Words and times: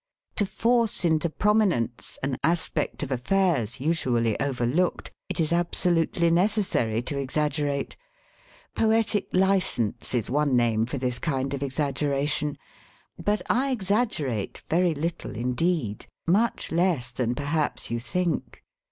To 0.37 0.47
force 0.47 1.05
into 1.05 1.29
prominence 1.29 2.17
an 2.23 2.37
aspect 2.43 3.03
of 3.03 3.11
affairs 3.11 3.79
usually 3.79 4.35
overlooked, 4.39 5.11
it 5.29 5.39
is 5.39 5.53
absolutely 5.53 6.31
necessary 6.31 7.03
to 7.03 7.19
exaggerate. 7.19 7.97
Poetic 8.73 9.27
licence 9.31 10.15
is 10.15 10.27
one 10.27 10.55
name 10.55 10.87
for 10.87 10.97
this 10.97 11.19
kind 11.19 11.53
of 11.53 11.61
exaggeration. 11.61 12.57
But 13.23 13.43
I 13.47 13.69
exaggerate 13.69 14.63
very 14.67 14.95
little 14.95 15.35
indeed, 15.35 16.07
much 16.25 16.71
less 16.71 17.11
than 17.11 17.35
perhaps 17.35 17.91
you 17.91 17.99
think. 17.99 18.63